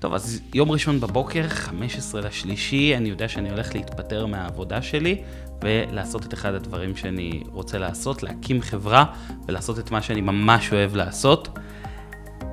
טוב, 0.00 0.14
אז 0.14 0.40
יום 0.54 0.70
ראשון 0.70 1.00
בבוקר, 1.00 1.48
15 1.48 2.20
לשלישי, 2.20 2.96
אני 2.96 3.08
יודע 3.08 3.28
שאני 3.28 3.50
הולך 3.50 3.74
להתפטר 3.74 4.26
מהעבודה 4.26 4.82
שלי 4.82 5.22
ולעשות 5.64 6.26
את 6.26 6.34
אחד 6.34 6.54
הדברים 6.54 6.96
שאני 6.96 7.42
רוצה 7.52 7.78
לעשות, 7.78 8.22
להקים 8.22 8.62
חברה 8.62 9.04
ולעשות 9.48 9.78
את 9.78 9.90
מה 9.90 10.02
שאני 10.02 10.20
ממש 10.20 10.72
אוהב 10.72 10.96
לעשות. 10.96 11.58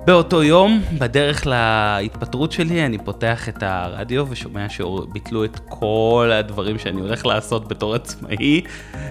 באותו 0.05 0.43
יום, 0.43 0.81
בדרך 0.99 1.47
להתפטרות 1.47 2.51
שלי, 2.51 2.85
אני 2.85 2.97
פותח 2.97 3.49
את 3.49 3.63
הרדיו 3.63 4.25
ושומע 4.29 4.69
שביטלו 4.69 5.45
את 5.45 5.59
כל 5.69 6.31
הדברים 6.33 6.79
שאני 6.79 7.01
הולך 7.01 7.25
לעשות 7.25 7.67
בתור 7.67 7.95
עצמאי, 7.95 8.61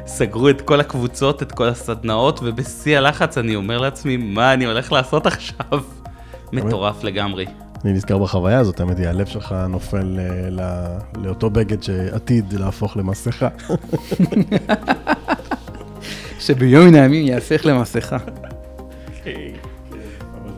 סגרו 0.07 0.49
את 0.49 0.61
כל 0.61 0.81
הקבוצות, 0.81 1.43
את 1.43 1.53
כל 1.53 1.69
הסדנאות, 1.69 2.41
ובשיא 2.43 2.99
הלחץ 2.99 3.39
אני 3.39 3.57
אומר 3.57 3.79
לעצמי, 3.79 4.17
מה 4.17 4.53
אני 4.53 4.65
הולך 4.65 4.93
לעשות 4.93 5.27
עכשיו? 5.27 5.81
מטורף 6.53 7.05
לגמרי. 7.05 7.47
אני 7.85 7.93
נזכר 7.93 8.19
בחוויה 8.19 8.59
הזאת, 8.59 8.81
האמת 8.81 8.99
היא, 8.99 9.09
הלב 9.09 9.27
שלך 9.27 9.55
נופל 9.69 10.19
אה, 10.19 10.51
לא, 10.51 10.63
לאותו 11.23 11.51
בגד 11.51 11.83
שעתיד 11.83 12.53
להפוך 12.53 12.97
למסכה. 12.97 13.49
שביום 16.41 16.87
מן 16.87 16.95
הימים 16.95 17.27
יהפך 17.27 17.67
למסכה. 17.67 18.17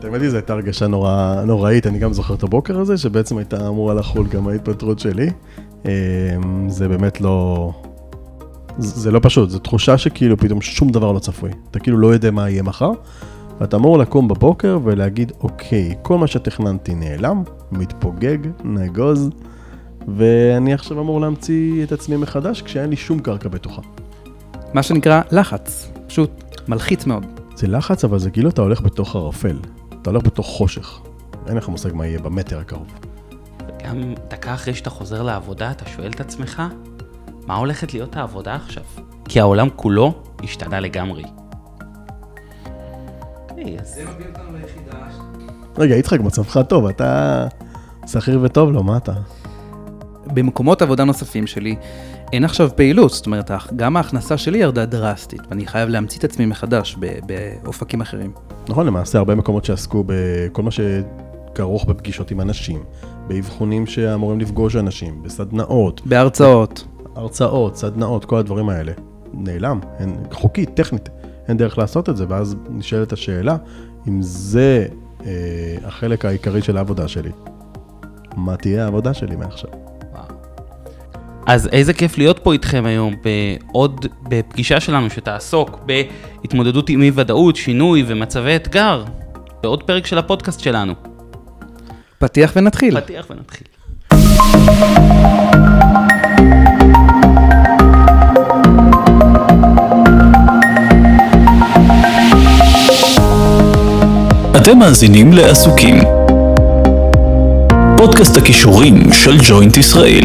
האמת 0.05 0.21
היא, 0.21 0.29
זו 0.29 0.35
הייתה 0.35 0.53
הרגשה 0.53 0.87
נורא, 0.87 1.35
נוראית, 1.45 1.87
אני 1.87 1.99
גם 1.99 2.13
זוכר 2.13 2.33
את 2.33 2.43
הבוקר 2.43 2.79
הזה, 2.79 2.97
שבעצם 2.97 3.37
הייתה 3.37 3.67
אמורה 3.67 3.93
לחול 3.93 4.27
גם 4.27 4.47
ההתפטרות 4.47 4.99
שלי. 4.99 5.29
אמ, 5.85 5.89
זה 6.69 6.87
באמת 6.87 7.21
לא... 7.21 7.71
זה 8.77 9.11
לא 9.11 9.19
פשוט, 9.23 9.49
זו 9.49 9.59
תחושה 9.59 9.97
שכאילו 9.97 10.37
פתאום 10.37 10.61
שום 10.61 10.89
דבר 10.89 11.11
לא 11.11 11.19
צפוי. 11.19 11.51
אתה 11.71 11.79
כאילו 11.79 11.97
לא 11.97 12.07
יודע 12.07 12.31
מה 12.31 12.49
יהיה 12.49 12.63
מחר, 12.63 12.91
ואתה 13.59 13.77
אמור 13.77 13.97
לקום 13.97 14.27
בבוקר 14.27 14.79
ולהגיד, 14.83 15.31
אוקיי, 15.39 15.95
כל 16.01 16.17
מה 16.17 16.27
שתכננתי 16.27 16.95
נעלם, 16.95 17.43
מתפוגג, 17.71 18.37
נגוז, 18.63 19.29
ואני 20.07 20.73
עכשיו 20.73 20.99
אמור 20.99 21.21
להמציא 21.21 21.83
את 21.83 21.91
עצמי 21.91 22.17
מחדש 22.17 22.61
כשאין 22.61 22.89
לי 22.89 22.95
שום 22.95 23.19
קרקע 23.19 23.49
בטוחה. 23.49 23.81
מה 24.73 24.83
שנקרא 24.83 25.21
לחץ, 25.31 25.91
פשוט 26.07 26.61
מלחיץ 26.67 27.05
מאוד. 27.05 27.25
זה 27.55 27.67
לחץ, 27.67 28.03
אבל 28.03 28.19
זה 28.19 28.31
כאילו 28.31 28.49
אתה 28.49 28.61
הולך 28.61 28.81
בתוך 28.81 29.15
ערפל. 29.15 29.59
אתה 30.01 30.09
הולך 30.09 30.23
בתוך 30.23 30.47
חושך. 30.47 30.99
אין 31.47 31.57
לך 31.57 31.69
מושג 31.69 31.93
מה 31.93 32.05
יהיה 32.05 32.19
במטר 32.19 32.59
הקרוב. 32.59 32.87
גם 33.85 34.13
דקה 34.29 34.53
אחרי 34.53 34.73
שאתה 34.73 34.89
חוזר 34.89 35.23
לעבודה, 35.23 35.71
אתה 35.71 35.89
שואל 35.89 36.11
את 36.11 36.19
עצמך, 36.19 36.63
מה 37.47 37.55
הולכת 37.55 37.93
להיות 37.93 38.15
העבודה 38.15 38.55
עכשיו? 38.55 38.83
כי 39.25 39.39
העולם 39.39 39.67
כולו 39.75 40.13
השתנה 40.43 40.79
לגמרי. 40.79 41.23
רגע, 45.77 45.95
יצחק, 45.95 46.19
מצבך 46.19 46.57
טוב, 46.67 46.85
אתה 46.85 47.47
שכיר 48.07 48.39
וטוב 48.43 48.71
לו, 48.71 48.83
מה 48.83 48.97
אתה? 48.97 49.13
במקומות 50.33 50.81
עבודה 50.81 51.03
נוספים 51.03 51.47
שלי 51.47 51.75
אין 52.33 52.45
עכשיו 52.45 52.69
פעילות, 52.75 53.11
זאת 53.11 53.25
אומרת, 53.25 53.51
גם 53.75 53.97
ההכנסה 53.97 54.37
שלי 54.37 54.57
ירדה 54.57 54.85
דרסטית, 54.85 55.41
ואני 55.49 55.67
חייב 55.67 55.89
להמציא 55.89 56.19
את 56.19 56.23
עצמי 56.23 56.45
מחדש 56.45 56.97
באופקים 57.63 58.01
אחרים. 58.01 58.31
נכון, 58.69 58.85
למעשה 58.85 59.17
הרבה 59.17 59.35
מקומות 59.35 59.65
שעסקו 59.65 60.03
בכל 60.07 60.63
מה 60.63 60.69
שכרוך 60.71 61.85
בפגישות 61.85 62.31
עם 62.31 62.41
אנשים, 62.41 62.83
באבחונים 63.27 63.85
שאמורים 63.85 64.39
לפגוש 64.39 64.75
אנשים, 64.75 65.23
בסדנאות. 65.23 66.01
בהרצאות. 66.05 66.87
הרצאות, 67.15 67.77
סדנאות, 67.77 68.25
כל 68.25 68.37
הדברים 68.37 68.69
האלה. 68.69 68.91
נעלם, 69.33 69.79
אין, 69.99 70.15
חוקית, 70.31 70.69
טכנית, 70.73 71.09
אין 71.47 71.57
דרך 71.57 71.77
לעשות 71.77 72.09
את 72.09 72.17
זה, 72.17 72.25
ואז 72.29 72.55
נשאלת 72.69 73.13
השאלה, 73.13 73.57
אם 74.07 74.21
זה 74.21 74.85
אה, 75.25 75.75
החלק 75.83 76.25
העיקרי 76.25 76.61
של 76.61 76.77
העבודה 76.77 77.07
שלי, 77.07 77.31
מה 78.35 78.57
תהיה 78.57 78.83
העבודה 78.83 79.13
שלי 79.13 79.35
מעכשיו? 79.35 79.69
אז 81.45 81.67
איזה 81.71 81.93
כיף 81.93 82.17
להיות 82.17 82.39
פה 82.39 82.53
איתכם 82.53 82.83
היום 82.85 83.13
בעוד, 83.23 84.05
בפגישה 84.29 84.79
שלנו 84.79 85.09
שתעסוק 85.09 85.79
בהתמודדות 85.85 86.89
עם 86.89 87.01
אי 87.01 87.11
ודאות, 87.15 87.55
שינוי 87.55 88.03
ומצבי 88.07 88.55
אתגר, 88.55 89.03
בעוד 89.63 89.83
פרק 89.83 90.05
של 90.05 90.17
הפודקאסט 90.17 90.59
שלנו. 90.59 90.93
פתיח 92.19 92.53
ונתחיל. 92.55 93.01
פתיח 93.01 93.27
ונתחיל. 93.29 93.67
אתם 104.65 104.79
מאזינים 104.79 105.33
לעסוקים. 105.33 105.95
פודקאסט 107.97 108.35
הכישורים 108.37 108.95
של 109.13 109.31
ג'וינט 109.49 109.77
ישראל. 109.77 110.23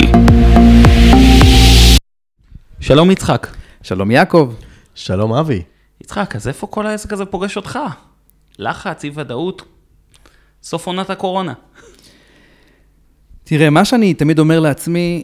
שלום 2.81 3.11
יצחק. 3.11 3.47
שלום 3.83 4.11
יעקב. 4.11 4.55
שלום 4.95 5.35
אבי. 5.35 5.63
יצחק, 6.01 6.37
אז 6.37 6.49
איפה 6.49 6.67
כל 6.67 6.87
העסק 6.87 7.13
הזה 7.13 7.25
פוגש 7.25 7.57
אותך? 7.57 7.79
לחץ, 8.59 9.05
אי 9.05 9.11
ודאות, 9.15 9.63
סוף 10.63 10.87
עונת 10.87 11.11
הקורונה. 11.11 11.53
תראה, 13.45 13.71
מה 13.71 13.85
שאני 13.85 14.15
תמיד 14.15 14.39
אומר 14.39 14.61
לעצמי, 14.61 15.23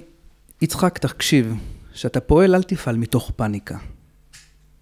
יצחק, 0.63 0.99
תקשיב, 0.99 1.55
כשאתה 1.93 2.21
פועל 2.21 2.55
אל 2.55 2.63
תפעל 2.63 2.97
מתוך 2.97 3.31
פאניקה. 3.37 3.77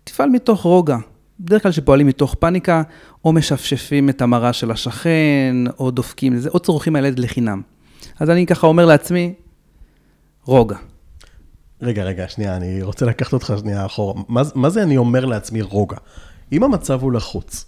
תפעל 0.04 0.28
מתוך 0.28 0.62
רוגע. 0.62 0.96
בדרך 1.40 1.62
כלל 1.62 1.72
כשפועלים 1.72 2.06
מתוך 2.06 2.34
פאניקה, 2.34 2.82
או 3.24 3.32
משפשפים 3.32 4.08
את 4.08 4.22
המראה 4.22 4.52
של 4.52 4.70
השכן, 4.70 5.56
או 5.78 5.90
דופקים 5.90 6.32
לזה, 6.32 6.48
או 6.48 6.58
צורכים 6.58 6.96
הילד 6.96 7.18
לחינם. 7.18 7.62
אז 8.20 8.30
אני 8.30 8.46
ככה 8.46 8.66
אומר 8.66 8.86
לעצמי, 8.86 9.34
רוגע. 10.44 10.76
רגע, 11.82 12.04
רגע, 12.04 12.28
שנייה, 12.28 12.56
אני 12.56 12.82
רוצה 12.82 13.06
לקחת 13.06 13.32
אותך 13.32 13.54
שנייה 13.60 13.86
אחורה. 13.86 14.22
מה, 14.28 14.42
מה 14.54 14.70
זה 14.70 14.82
אני 14.82 14.96
אומר 14.96 15.24
לעצמי 15.24 15.62
רוגע? 15.62 15.96
אם 16.52 16.62
המצב 16.62 17.02
הוא 17.02 17.12
לחוץ, 17.12 17.66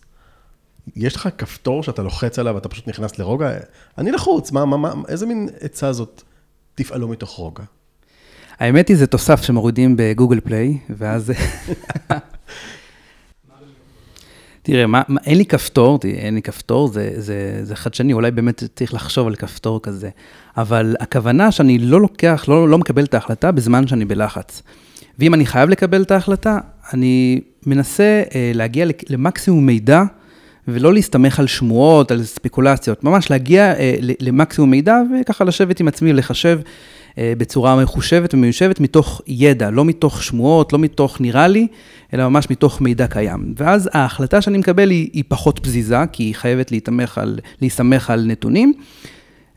יש 0.96 1.16
לך 1.16 1.28
כפתור 1.38 1.82
שאתה 1.82 2.02
לוחץ 2.02 2.38
עליו 2.38 2.54
ואתה 2.54 2.68
פשוט 2.68 2.88
נכנס 2.88 3.18
לרוגע? 3.18 3.50
אני 3.98 4.12
לחוץ, 4.12 4.52
מה, 4.52 4.64
מה, 4.64 4.76
מה, 4.76 4.92
איזה 5.08 5.26
מין 5.26 5.48
עצה 5.60 5.92
זאת 5.92 6.22
תפעלו 6.74 7.08
מתוך 7.08 7.30
רוגע? 7.30 7.64
האמת 8.58 8.88
היא, 8.88 8.96
זה 8.96 9.06
תוסף 9.06 9.42
שמורידים 9.42 9.94
בגוגל 9.98 10.40
פליי, 10.40 10.78
ואז... 10.90 11.32
תראה, 14.66 14.86
מה, 14.86 15.02
מה, 15.08 15.20
אין 15.26 15.38
לי 15.38 15.44
כפתור, 15.44 15.98
אין 16.04 16.34
לי 16.34 16.42
כפתור, 16.42 16.88
זה, 16.88 17.10
זה, 17.16 17.60
זה 17.62 17.76
חדשני, 17.76 18.12
אולי 18.12 18.30
באמת 18.30 18.62
צריך 18.74 18.94
לחשוב 18.94 19.26
על 19.26 19.34
כפתור 19.34 19.82
כזה. 19.82 20.10
אבל 20.56 20.96
הכוונה 21.00 21.50
שאני 21.50 21.78
לא 21.78 22.00
לוקח, 22.00 22.44
לא, 22.48 22.68
לא 22.68 22.78
מקבל 22.78 23.04
את 23.04 23.14
ההחלטה 23.14 23.52
בזמן 23.52 23.86
שאני 23.86 24.04
בלחץ. 24.04 24.62
ואם 25.18 25.34
אני 25.34 25.46
חייב 25.46 25.70
לקבל 25.70 26.02
את 26.02 26.10
ההחלטה, 26.10 26.58
אני 26.92 27.40
מנסה 27.66 28.22
אה, 28.34 28.52
להגיע 28.54 28.86
למקסימום 29.08 29.66
מידע, 29.66 30.02
ולא 30.68 30.94
להסתמך 30.94 31.40
על 31.40 31.46
שמועות, 31.46 32.10
על 32.10 32.24
ספקולציות, 32.24 33.04
ממש 33.04 33.30
להגיע 33.30 33.74
אה, 33.74 33.94
למקסימום 34.20 34.70
מידע, 34.70 34.96
וככה 35.20 35.44
לשבת 35.44 35.80
עם 35.80 35.88
עצמי, 35.88 36.12
לחשב 36.12 36.60
בצורה 37.18 37.82
מחושבת 37.82 38.34
ומיושבת 38.34 38.80
מתוך 38.80 39.20
ידע, 39.26 39.70
לא 39.70 39.84
מתוך 39.84 40.22
שמועות, 40.22 40.72
לא 40.72 40.78
מתוך 40.78 41.20
נראה 41.20 41.48
לי, 41.48 41.66
אלא 42.14 42.28
ממש 42.28 42.50
מתוך 42.50 42.80
מידע 42.80 43.06
קיים. 43.06 43.54
ואז 43.56 43.90
ההחלטה 43.92 44.42
שאני 44.42 44.58
מקבל 44.58 44.90
היא, 44.90 45.10
היא 45.12 45.24
פחות 45.28 45.58
פזיזה, 45.58 45.98
כי 46.12 46.22
היא 46.22 46.34
חייבת 46.34 46.72
על, 47.16 47.38
להסתמך 47.62 48.10
על 48.10 48.26
נתונים, 48.26 48.72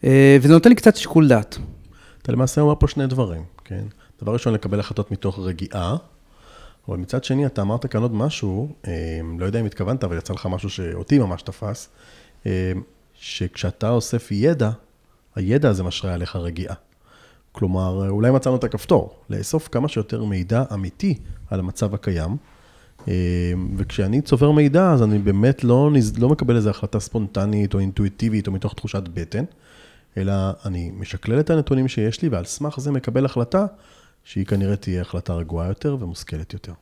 אה, 0.03 0.38
וזה 0.42 0.53
נותן 0.53 0.70
לי 0.70 0.75
קצת 0.75 0.96
שיקול 0.96 1.28
דעת. 1.28 1.58
אתה 2.22 2.31
למעשה 2.31 2.62
אומר 2.62 2.74
פה 2.80 2.88
שני 2.88 3.08
דברים, 3.08 3.44
כן? 3.66 3.84
דבר 4.22 4.34
ראשון, 4.34 4.53
לקבל 4.53 4.80
החלטות 4.80 5.12
מתוך 5.12 5.40
רגיעה, 5.40 5.96
אבל 6.88 6.97
מצד 6.97 7.24
שני, 7.24 7.46
אתה 7.46 7.62
אמרת 7.62 7.86
כאן 7.86 8.02
עוד 8.02 8.14
משהו, 8.14 8.70
אה, 8.88 9.20
לא 9.40 9.46
יודע 9.46 9.59
אם 9.59 9.66
התכוונת, 9.66 10.03
אבל 10.03 10.18
יצא 10.18 10.34
לך 10.34 10.46
משהו 10.46 10.70
שאותי 10.70 11.20
ממש 11.20 11.41
תפס, 11.41 11.90
שכשאתה 13.14 13.90
אוסף 13.90 14.28
ידע, 14.31 14.70
הידע 15.36 15.70
הזה 15.70 15.84
משרה 15.84 16.14
עליך 16.14 16.35
רגיעה. 16.35 16.76
כלומר, 17.51 18.09
אולי 18.09 18.31
מצאנו 18.31 18.55
את 18.55 18.63
הכפתור, 18.63 19.16
לאסוף 19.29 19.67
כמה 19.67 19.87
שיותר 19.87 20.23
מידע 20.23 20.63
אמיתי 20.73 21.17
על 21.49 21.59
המצב 21.59 21.93
הקיים. 21.93 22.37
אה, 23.07 23.13
וכשאני 23.78 24.22
צובר 24.22 24.51
מידע, 24.51 24.91
אז 24.91 25.03
אני 25.03 25.19
באמת 25.19 25.63
לא, 25.63 25.91
לא 26.17 26.29
מקבל 26.29 26.55
איזו 26.55 26.69
החלטה 26.69 26.99
ספונטנית 26.99 27.73
או 27.73 27.79
אינטואיטיבית 27.79 28.47
או 28.47 28.51
מתוך 28.51 28.73
תחושת 28.73 29.03
בטן, 29.13 29.43
אלא 30.17 30.34
אני 30.66 30.91
משקלל 30.99 31.40
את 31.40 31.49
הנתונים 31.49 31.87
שיש 31.87 32.22
לי, 32.22 32.29
ועל 32.29 32.46
סמך 32.46 32.79
זה 32.79 32.91
מקבל 32.91 33.25
החלטה 33.25 33.66
שהיא 34.23 34.45
כנראה 34.45 34.75
תהיה 34.75 35.02
החלטה 35.02 35.34
רגועה 35.34 35.67
יותר 35.67 35.97
ומושכלת 35.99 36.53
יותר. 36.53 36.73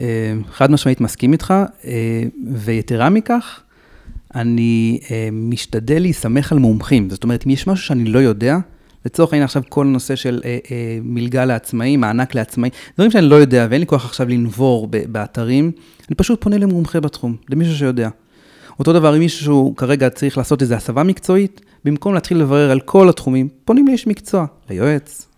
אה, 0.00 0.34
חד 0.50 0.70
משמעית 0.70 1.00
מסכים 1.00 1.32
איתך, 1.32 1.54
אה, 1.84 2.22
ויתרה 2.54 3.10
מכך, 3.10 3.60
אני 4.34 5.00
משתדל 5.32 5.98
להיסמך 5.98 6.52
על 6.52 6.58
מומחים. 6.58 7.10
זאת 7.10 7.24
אומרת, 7.24 7.46
אם 7.46 7.50
יש 7.50 7.66
משהו 7.66 7.86
שאני 7.86 8.04
לא 8.04 8.18
יודע, 8.18 8.58
לצורך 9.04 9.32
העניין 9.32 9.44
עכשיו 9.44 9.62
כל 9.68 9.86
נושא 9.86 10.16
של 10.16 10.40
אה, 10.44 10.58
אה, 10.70 10.98
מלגה 11.02 11.44
לעצמאים, 11.44 12.00
מענק 12.00 12.34
לעצמאים, 12.34 12.72
דברים 12.94 13.10
שאני 13.10 13.26
לא 13.26 13.34
יודע 13.34 13.66
ואין 13.70 13.80
לי 13.80 13.86
כוח 13.86 14.04
עכשיו 14.04 14.28
לנבור 14.28 14.88
באתרים, 15.08 15.72
אני 16.08 16.14
פשוט 16.16 16.40
פונה 16.40 16.58
למומחה 16.58 17.00
בתחום, 17.00 17.36
למישהו 17.48 17.76
שיודע. 17.76 18.08
אותו 18.78 18.92
דבר 18.92 19.14
אם 19.14 19.20
מישהו 19.20 19.74
כרגע 19.76 20.10
צריך 20.10 20.38
לעשות 20.38 20.62
איזו 20.62 20.74
הסבה 20.74 21.02
מקצועית, 21.02 21.60
במקום 21.84 22.14
להתחיל 22.14 22.38
לברר 22.38 22.70
על 22.70 22.80
כל 22.80 23.08
התחומים, 23.08 23.48
פונים 23.64 23.86
לאיש 23.86 24.06
מקצוע, 24.06 24.46
ליועץ. 24.70 25.28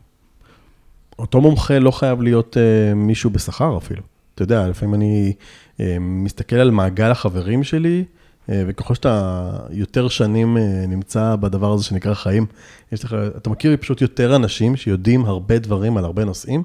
אותו 1.19 1.41
מומחה 1.41 1.79
לא 1.79 1.91
חייב 1.91 2.23
להיות 2.23 2.57
uh, 2.57 2.95
מישהו 2.95 3.31
בשכר 3.31 3.79
אפילו. 3.79 4.03
אתה 4.35 4.43
יודע, 4.43 4.69
לפעמים 4.69 4.95
אני 4.95 5.33
uh, 5.77 5.81
מסתכל 6.01 6.57
על 6.57 6.71
מעגל 6.71 7.11
החברים 7.11 7.65
שלי, 7.65 8.05
וככל 8.49 8.95
שאתה 8.95 9.51
יותר 9.71 10.09
שנים 10.09 10.57
uh, 10.57 10.61
נמצא 10.89 11.37
בדבר 11.37 11.73
הזה 11.73 11.85
שנקרא 11.85 12.15
חיים, 12.15 12.47
יש 12.93 13.05
לך, 13.05 13.17
אתה 13.37 13.51
מכיר 13.51 13.77
פשוט 13.81 14.01
יותר 14.01 14.37
אנשים 14.37 14.77
שיודעים 14.77 15.25
הרבה 15.25 15.59
דברים 15.59 15.97
על 15.97 16.05
הרבה 16.05 16.25
נושאים, 16.25 16.63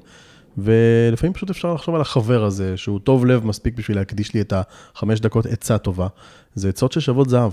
ולפעמים 0.58 1.32
פשוט 1.32 1.50
אפשר 1.50 1.74
לחשוב 1.74 1.94
על 1.94 2.00
החבר 2.00 2.44
הזה, 2.44 2.76
שהוא 2.76 3.00
טוב 3.00 3.26
לב 3.26 3.46
מספיק 3.46 3.74
בשביל 3.74 3.96
להקדיש 3.96 4.34
לי 4.34 4.40
את 4.40 4.52
החמש 4.56 5.20
דקות 5.20 5.46
עצה 5.46 5.78
טובה. 5.78 6.06
זה 6.54 6.68
עצות 6.68 6.92
ששוות 6.92 7.28
זהב. 7.28 7.52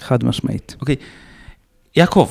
חד 0.00 0.24
משמעית. 0.24 0.76
אוקיי, 0.80 0.96
יעקב, 1.96 2.30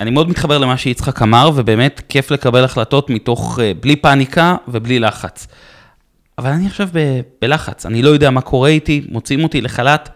אני 0.00 0.10
מאוד 0.10 0.28
מתחבר 0.28 0.58
למה 0.58 0.76
שיצחק 0.76 1.22
אמר, 1.22 1.50
ובאמת 1.54 2.00
כיף 2.08 2.30
לקבל 2.30 2.64
החלטות 2.64 3.10
מתוך, 3.10 3.58
אה, 3.62 3.72
בלי 3.80 3.96
פאניקה 3.96 4.56
ובלי 4.68 4.98
לחץ. 4.98 5.46
אבל 6.40 6.50
אני 6.50 6.66
עכשיו 6.66 6.88
ב- 6.92 7.20
בלחץ, 7.42 7.86
אני 7.86 8.02
לא 8.02 8.08
יודע 8.08 8.30
מה 8.30 8.40
קורה 8.40 8.68
איתי, 8.68 9.06
מוציאים 9.10 9.44
אותי 9.44 9.60
לחל"ת. 9.60 10.08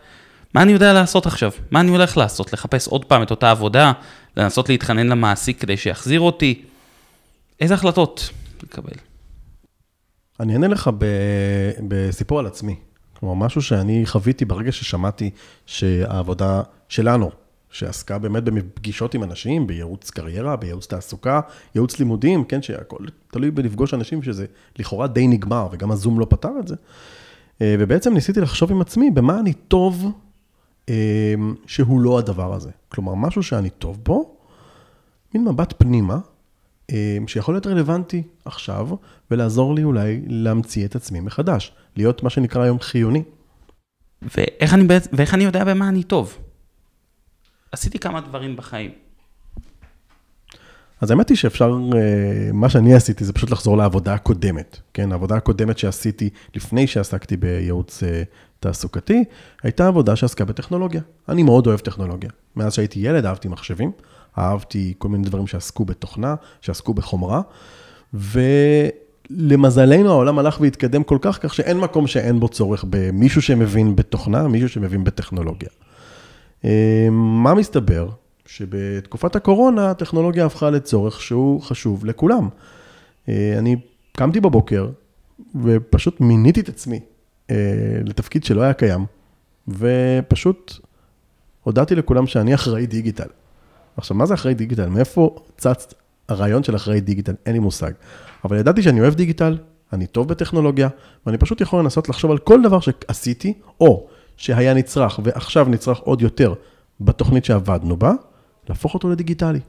מה 0.55 0.63
אני 0.63 0.73
יודע 0.73 0.93
לעשות 0.93 1.27
עכשיו? 1.27 1.51
מה 1.71 1.81
אני 1.81 1.91
הולך 1.91 2.17
לעשות? 2.17 2.53
לחפש 2.53 2.89
עוד 2.89 3.05
פעם 3.05 3.23
את 3.23 3.31
אותה 3.31 3.51
עבודה? 3.51 3.93
לנסות 4.37 4.69
להתחנן 4.69 5.07
למעסיק 5.07 5.61
כדי 5.61 5.77
שיחזיר 5.77 6.21
אותי? 6.21 6.63
איזה 7.61 7.75
החלטות 7.75 8.31
לקבל? 8.63 8.93
אני 10.41 10.53
אענה 10.53 10.69
לך 10.69 10.91
ב, 10.99 11.05
בסיפור 11.89 12.39
על 12.39 12.47
עצמי. 12.47 12.77
כלומר, 13.21 13.47
משהו 13.47 13.63
שאני 13.63 14.07
חוויתי 14.07 14.45
ברגע 14.45 14.73
ששמעתי 14.73 15.31
שהעבודה 15.67 16.63
שלנו, 16.89 17.31
שעסקה 17.75 18.19
באמת 18.19 18.45
בפגישות 18.45 19.15
עם 19.15 19.23
אנשים, 19.23 19.67
בייעוץ 19.67 20.11
קריירה, 20.11 20.57
בייעוץ 20.57 20.87
תעסוקה, 20.87 21.41
ייעוץ 21.75 21.99
לימודים, 21.99 22.45
כן, 22.45 22.63
שהכל 22.63 23.05
תלוי 23.31 23.51
בלפגוש 23.51 23.95
אנשים 23.95 24.23
שזה 24.23 24.47
לכאורה 24.79 25.07
די 25.07 25.27
נגמר, 25.27 25.69
וגם 25.73 25.91
הזום 25.91 26.21
לא 26.21 26.27
פתר 26.31 26.51
את 26.61 26.69
זה. 26.69 26.75
אה, 27.63 27.77
ובעצם 27.79 28.15
ניסיתי 28.15 28.41
לחשוב 28.41 28.71
עם 28.71 28.81
עצמי 28.81 29.11
במה 29.11 29.41
אני 29.41 29.53
טוב 29.53 30.13
אה, 30.89 31.35
שהוא 31.67 32.01
לא 32.01 32.19
הדבר 32.19 32.55
הזה. 32.55 32.71
כלומר, 32.89 33.15
משהו 33.15 33.43
שאני 33.43 33.71
טוב 33.71 33.99
בו, 34.05 34.37
מין 35.35 35.45
מבט 35.45 35.75
פנימה, 35.79 36.19
אה, 36.93 37.19
שיכול 37.27 37.55
להיות 37.55 37.67
רלוונטי 37.67 38.23
עכשיו, 38.45 38.89
ולעזור 39.31 39.75
לי 39.75 39.85
אולי 39.85 40.21
להמציא 40.27 40.87
את 40.87 40.97
עצמי 40.97 41.21
מחדש, 41.21 41.73
להיות 41.97 42.23
מה 42.23 42.31
שנקרא 42.31 42.63
היום 42.63 42.81
חיוני. 42.81 43.23
ואיך 44.23 44.75
אני, 44.75 44.85
ואיך 45.13 45.35
אני 45.35 45.45
יודע 45.45 45.65
במה 45.65 45.89
אני 45.89 46.03
טוב? 46.03 46.39
עשיתי 47.75 47.99
כמה 47.99 48.21
דברים 48.21 48.57
בחיים. 48.57 48.91
אז 51.01 51.11
האמת 51.11 51.29
היא 51.29 51.37
שאפשר, 51.37 51.79
אה, 51.97 52.53
מה 52.53 52.69
שאני 52.69 52.95
עשיתי 52.95 53.25
זה 53.25 53.33
פשוט 53.33 53.51
לחזור 53.51 53.77
לעבודה 53.77 54.15
הקודמת, 54.15 54.79
כן? 54.95 55.13
העבודה 55.13 55.37
הקודמת 55.37 55.79
שעשיתי 55.79 56.31
לפני 56.55 56.87
שעסקתי 56.87 57.37
בייעוץ 57.37 58.03
אה, 58.03 58.23
תעסוקתי, 58.61 59.25
הייתה 59.63 59.87
עבודה 59.87 60.17
שעסקה 60.17 60.45
בטכנולוגיה. 60.45 61.01
אני 61.29 61.43
מאוד 61.43 61.67
אוהב 61.67 61.81
טכנולוגיה. 61.81 62.31
מאז 62.57 62.75
שהייתי 62.75 63.01
ילד 63.01 63.27
אהבתי 63.27 63.49
מחשבים, 63.49 63.93
אהבתי 64.39 64.95
כל 64.99 65.09
מיני 65.09 65.25
דברים 65.25 65.47
שעסקו 65.47 65.85
בתוכנה, 65.85 66.35
שעסקו 66.61 66.95
בחומרה, 66.95 67.41
ולמזלנו 69.31 70.11
העולם 70.11 70.39
הלך 70.39 70.61
והתקדם 70.61 71.05
כל 71.05 71.19
כך, 71.21 71.39
כך 71.43 71.55
שאין 71.55 71.79
מקום 71.79 72.07
שאין 72.07 72.41
בו 72.41 72.49
צורך 72.49 72.85
במישהו 72.91 73.43
שמבין 73.43 73.97
בתוכנה, 73.97 74.49
מישהו 74.49 74.69
שמבין 74.69 75.05
בטכנולוגיה. 75.05 75.69
אה, 76.65 77.09
מה 77.11 77.55
מסתבר? 77.55 78.09
שבתקופת 78.47 79.37
הקורונה 79.37 79.91
הטכנולוגיה 79.91 80.47
הפכה 80.47 80.71
לצורך 80.71 81.23
שהוא 81.23 81.63
חשוב 81.63 82.05
לכולם. 82.05 82.49
אה, 83.29 83.55
אני 83.59 83.77
קמתי 84.13 84.41
בבוקר 84.41 84.89
ופשוט 85.63 86.21
מיניתי 86.21 86.61
את 86.61 86.69
עצמי 86.69 87.01
אה, 87.51 87.57
לתפקיד 88.05 88.45
שלא 88.45 88.63
היה 88.63 88.73
קיים, 88.73 89.07
ופשוט 89.69 90.73
הודעתי 91.63 91.95
לכולם 91.95 92.27
שאני 92.27 92.55
אחראי 92.55 92.87
דיגיטל. 92.87 93.29
עכשיו, 93.97 94.17
מה 94.17 94.27
זה 94.27 94.35
אחראי 94.35 94.55
דיגיטל? 94.55 94.89
מאיפה 94.89 95.37
צץ 95.57 95.95
הרעיון 96.29 96.63
של 96.63 96.77
אחראי 96.77 97.01
דיגיטל? 97.01 97.35
אין 97.47 97.53
לי 97.53 97.59
מושג. 97.59 97.93
אבל 98.45 98.57
ידעתי 98.57 98.83
שאני 98.83 99.01
אוהב 99.01 99.15
דיגיטל, 99.15 99.59
אני 99.93 100.07
טוב 100.07 100.29
בטכנולוגיה, 100.29 100.89
ואני 101.27 101.39
פשוט 101.39 101.61
יכול 101.61 101.81
לנסות 101.81 102.09
לחשוב 102.09 102.31
על 102.31 102.39
כל 102.39 102.63
דבר 102.63 102.79
שעשיתי, 102.81 103.53
או 103.81 104.07
שהיה 104.37 104.75
נצרך 104.75 105.21
ועכשיו 105.25 105.67
נצרך 105.69 105.99
עוד 105.99 106.23
יותר 106.23 106.55
בתוכנית 107.01 107.45
שעבדנו 107.45 107.97
בה, 107.97 108.13
להפוך 108.69 108.95
אותו 108.95 109.11
לדיגיטלי. 109.11 109.61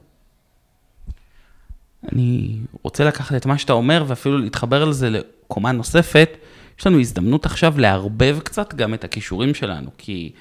אני 2.12 2.58
רוצה 2.82 3.04
לקחת 3.04 3.36
את 3.36 3.46
מה 3.46 3.58
שאתה 3.58 3.72
אומר 3.72 4.04
ואפילו 4.06 4.38
להתחבר 4.38 4.84
לזה 4.84 5.10
לקומה 5.10 5.72
נוספת. 5.72 6.36
יש 6.78 6.86
לנו 6.86 7.00
הזדמנות 7.00 7.46
עכשיו 7.46 7.74
לערבב 7.78 8.38
קצת 8.44 8.74
גם 8.74 8.94
את 8.94 9.04
הכישורים 9.04 9.54
שלנו, 9.54 9.90
כי 9.98 10.32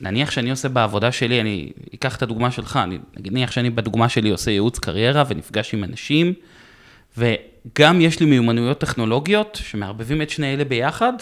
נניח 0.00 0.30
שאני 0.30 0.50
עושה 0.50 0.68
בעבודה 0.68 1.12
שלי, 1.12 1.40
אני 1.40 1.72
אקח 1.94 2.16
את 2.16 2.22
הדוגמה 2.22 2.50
שלך, 2.50 2.78
אני, 2.82 2.98
נניח 3.16 3.50
שאני 3.50 3.70
בדוגמה 3.70 4.08
שלי 4.08 4.30
עושה 4.30 4.50
ייעוץ 4.50 4.78
קריירה 4.78 5.24
ונפגש 5.28 5.74
עם 5.74 5.84
אנשים, 5.84 6.32
וגם 7.18 8.00
יש 8.00 8.20
לי 8.20 8.26
מיומנויות 8.26 8.78
טכנולוגיות 8.78 9.60
שמערבבים 9.62 10.22
את 10.22 10.30
שני 10.30 10.54
אלה 10.54 10.64
ביחד, 10.64 11.12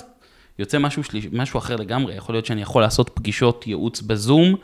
יוצא 0.58 0.79
משהו, 0.79 1.05
שליש, 1.05 1.26
משהו 1.32 1.58
אחר 1.58 1.76
לגמרי, 1.76 2.14
יכול 2.14 2.35
להיות 2.35 2.47
שאני 2.47 2.62
יכול 2.62 2.82
לעשות 2.82 3.11
פגישות 3.14 3.67
ייעוץ 3.67 4.00
בזום, 4.00 4.55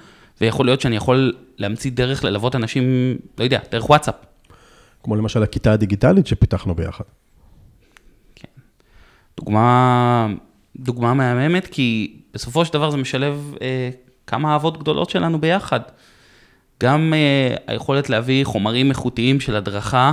ויכול 0.40 0.66
להיות 0.66 0.80
שאני 0.80 0.96
יכול 0.96 1.36
להמציא 1.58 1.90
דרך 1.90 2.24
ללוות 2.24 2.56
אנשים, 2.56 3.16
לא 3.38 3.44
יודע, 3.44 3.60
דרך 3.70 3.90
וואטסאפ. 3.90 4.14
כמו 5.02 5.16
למשל 5.16 5.42
הכיתה 5.42 5.72
הדיגיטלית 5.72 6.26
שפיתחנו 6.26 6.74
ביחד. 6.74 7.04
דוגמה, 9.36 10.26
דוגמה 10.76 11.14
מהממת, 11.14 11.66
כי 11.66 12.16
בסופו 12.34 12.64
של 12.64 12.72
דבר 12.72 12.90
זה 12.90 12.96
משלב 12.96 13.54
אה, 13.62 13.90
כמה 14.26 14.52
אהבות 14.52 14.78
גדולות 14.78 15.10
שלנו 15.10 15.40
ביחד. 15.40 15.80
גם 16.82 17.14
אה, 17.14 17.56
היכולת 17.66 18.10
להביא 18.10 18.44
חומרים 18.44 18.90
איכותיים 18.90 19.40
של 19.40 19.56
הדרכה 19.56 20.12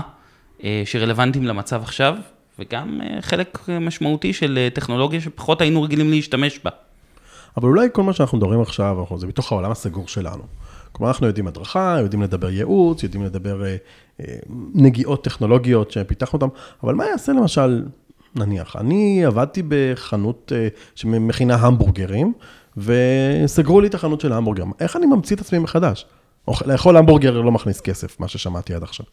אה, 0.63 0.81
שרלוונטיים 0.85 1.45
למצב 1.45 1.83
עכשיו, 1.83 2.15
וגם 2.59 3.01
אה, 3.01 3.21
חלק 3.21 3.59
אה, 3.69 3.79
משמעותי 3.79 4.33
של 4.33 4.57
אה, 4.57 4.69
טכנולוגיה 4.73 5.21
שפחות 5.21 5.61
היינו 5.61 5.81
רגילים 5.81 6.09
להשתמש 6.09 6.59
בה. 6.63 6.71
אבל 7.57 7.67
אולי 7.67 7.87
כל 7.93 8.03
מה 8.03 8.13
שאנחנו 8.13 8.37
מדברים 8.37 8.61
עכשיו, 8.61 9.05
זה 9.17 9.27
בתוך 9.27 9.51
העולם 9.51 9.71
הסגור 9.71 10.07
שלנו. 10.07 10.43
כלומר, 10.91 11.11
אנחנו 11.11 11.27
יודעים 11.27 11.47
הדרכה, 11.47 11.97
יודעים 12.01 12.21
לדבר 12.21 12.49
ייעוץ, 12.49 13.03
יודעים 13.03 13.23
לדבר 13.23 13.63
אה, 13.65 13.75
נגיעות 14.73 15.23
טכנולוגיות 15.23 15.91
שפיתחנו 15.91 16.39
אותן, 16.39 16.55
אבל 16.83 16.95
מה 16.95 17.05
יעשה 17.05 17.31
למשל, 17.31 17.83
נניח, 18.35 18.75
אני 18.75 19.25
עבדתי 19.25 19.63
בחנות 19.67 20.51
אה, 20.55 20.67
שמכינה 20.95 21.55
המבורגרים, 21.55 22.33
וסגרו 22.77 23.81
לי 23.81 23.87
את 23.87 23.93
החנות 23.93 24.21
של 24.21 24.31
ההמבורגרים. 24.31 24.71
איך 24.79 24.95
אני 24.95 25.05
ממציא 25.05 25.35
את 25.35 25.41
עצמי 25.41 25.59
מחדש? 25.59 26.05
לאכול 26.65 26.97
המבורגר 26.97 27.41
לא 27.41 27.51
מכניס 27.51 27.81
כסף, 27.81 28.19
מה 28.19 28.27
ששמעתי 28.27 28.73
עד 28.73 28.83
עכשיו. 28.83 29.05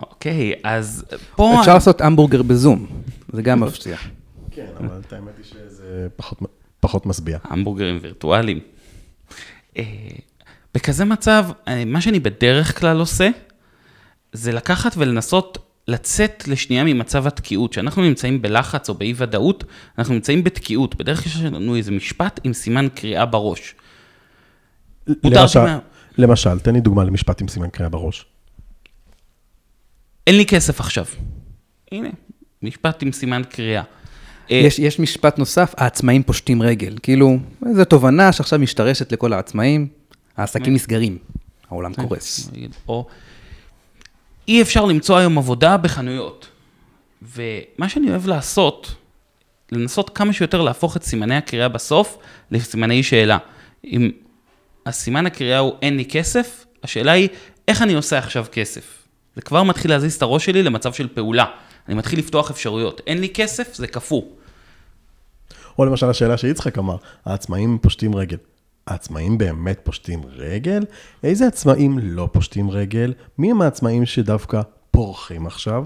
אוקיי, 0.00 0.52
אז 0.64 1.04
פה... 1.36 1.60
אפשר 1.60 1.74
לעשות 1.74 2.00
המבורגר 2.00 2.42
בזום, 2.42 2.86
זה 3.32 3.42
גם 3.42 3.60
מפתיע. 3.64 3.96
כן, 4.50 4.66
אבל 4.80 5.00
את 5.06 5.12
האמת 5.12 5.32
היא 5.38 5.44
שזה 5.44 6.08
פחות, 6.16 6.38
פחות 6.80 7.06
משביע. 7.06 7.38
המבורגרים 7.44 7.98
וירטואליים. 8.02 8.60
אה, 9.78 9.84
בכזה 10.74 11.04
מצב, 11.04 11.46
אה, 11.68 11.84
מה 11.84 12.00
שאני 12.00 12.20
בדרך 12.20 12.80
כלל 12.80 12.98
עושה, 13.00 13.28
זה 14.32 14.52
לקחת 14.52 14.94
ולנסות 14.96 15.58
לצאת 15.88 16.48
לשנייה 16.48 16.84
ממצב 16.84 17.26
התקיעות. 17.26 17.70
כשאנחנו 17.70 18.02
נמצאים 18.02 18.42
בלחץ 18.42 18.88
או 18.88 18.94
באי 18.94 19.14
ודאות, 19.16 19.64
אנחנו 19.98 20.14
נמצאים 20.14 20.44
בתקיעות. 20.44 20.94
בדרך 20.94 21.22
כלל 21.22 21.32
יש 21.32 21.40
לנו 21.40 21.76
איזה 21.76 21.90
משפט 21.90 22.40
עם 22.44 22.52
סימן 22.52 22.88
קריאה 22.94 23.26
בראש. 23.26 23.74
למשל, 25.06 25.60
למשל, 26.18 26.58
תן 26.58 26.72
לי 26.74 26.80
דוגמה 26.80 27.04
למשפט 27.04 27.40
עם 27.40 27.48
סימן 27.48 27.68
קריאה 27.68 27.88
בראש. 27.90 28.26
אין 30.26 30.36
לי 30.36 30.46
כסף 30.46 30.80
עכשיו. 30.80 31.04
הנה, 31.92 32.08
משפט 32.62 33.02
עם 33.02 33.12
סימן 33.12 33.42
קריאה. 33.50 33.82
אה, 34.50 34.56
יש, 34.56 34.78
יש 34.78 35.00
משפט 35.00 35.38
נוסף, 35.38 35.74
העצמאים 35.76 36.22
פושטים 36.22 36.62
רגל. 36.62 36.96
כאילו, 37.02 37.38
זו 37.72 37.84
תובנה 37.84 38.32
שעכשיו 38.32 38.58
משתרשת 38.58 39.12
לכל 39.12 39.32
העצמאים, 39.32 39.88
העסקים 40.36 40.74
נסגרים, 40.74 41.18
העולם 41.70 41.94
קורס. 41.94 42.50
או 42.88 43.06
אי 44.48 44.62
אפשר 44.62 44.84
למצוא 44.84 45.16
היום 45.16 45.38
עבודה 45.38 45.76
בחנויות. 45.76 46.48
ומה 47.22 47.88
שאני 47.88 48.10
אוהב 48.10 48.26
לעשות, 48.26 48.94
לנסות 49.72 50.10
כמה 50.10 50.32
שיותר 50.32 50.62
להפוך 50.62 50.96
את 50.96 51.02
סימני 51.02 51.36
הקריאה 51.36 51.68
בסוף 51.68 52.18
לסימני 52.50 53.02
שאלה. 53.02 53.38
אם 53.84 54.10
הסימן 54.86 55.26
הקריאה 55.26 55.58
הוא 55.58 55.72
אין 55.82 55.96
לי 55.96 56.04
כסף, 56.04 56.66
השאלה 56.82 57.12
היא 57.12 57.28
איך 57.68 57.82
אני 57.82 57.94
עושה 57.94 58.18
עכשיו 58.18 58.46
כסף. 58.52 58.95
זה 59.36 59.42
כבר 59.42 59.62
מתחיל 59.62 59.90
להזיז 59.90 60.14
את 60.14 60.22
הראש 60.22 60.44
שלי 60.44 60.62
למצב 60.62 60.92
של 60.92 61.08
פעולה. 61.08 61.44
אני 61.88 61.94
מתחיל 61.94 62.18
לפתוח 62.18 62.50
אפשרויות. 62.50 63.00
אין 63.06 63.20
לי 63.20 63.28
כסף, 63.28 63.74
זה 63.74 63.86
קפוא. 63.86 64.22
או 65.78 65.84
למשל 65.84 66.10
השאלה 66.10 66.36
שיצחק 66.36 66.78
אמר, 66.78 66.96
העצמאים 67.24 67.78
פושטים 67.82 68.14
רגל. 68.14 68.36
העצמאים 68.86 69.38
באמת 69.38 69.80
פושטים 69.82 70.22
רגל? 70.26 70.84
איזה 71.22 71.46
עצמאים 71.46 71.98
לא 72.02 72.28
פושטים 72.32 72.70
רגל? 72.70 73.12
מי 73.38 73.50
הם 73.50 73.62
העצמאים 73.62 74.06
שדווקא 74.06 74.60
פורחים 74.90 75.46
עכשיו? 75.46 75.84